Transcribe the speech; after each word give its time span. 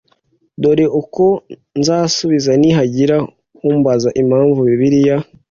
Dore 0.61 0.85
Uko 1.01 1.23
Nzasubiza 1.79 2.51
Nihagira 2.61 3.17
Umbaza 3.69 4.09
Impamvu 4.21 4.59
Bibiliya 4.69 5.15